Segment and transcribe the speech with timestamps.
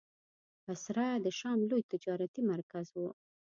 [0.65, 2.99] بصره د شام لوی تجارتي مرکز و.